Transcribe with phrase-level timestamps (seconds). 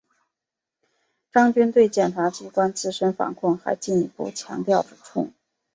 [1.31, 5.31] 张军对检察机关自身防控还进一步强调指出